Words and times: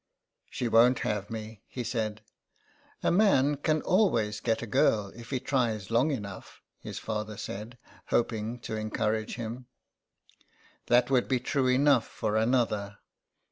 "She 0.49 0.67
won't 0.67 1.01
have 1.01 1.29
me,'' 1.29 1.61
he 1.67 1.83
said. 1.83 2.23
"A 3.03 3.11
man 3.11 3.55
can 3.57 3.83
always 3.83 4.39
get 4.39 4.63
a 4.63 4.65
girl 4.65 5.09
if 5.15 5.29
he 5.29 5.39
tries 5.39 5.91
long 5.91 6.09
enough/' 6.09 6.59
his 6.79 6.97
father 6.97 7.37
said, 7.37 7.77
hoping 8.07 8.57
to 8.61 8.75
encourage 8.75 9.35
him." 9.35 9.67
That 10.87 11.11
would 11.11 11.27
be 11.27 11.39
true 11.39 11.67
enough 11.67 12.07
for 12.07 12.35
another. 12.35 12.97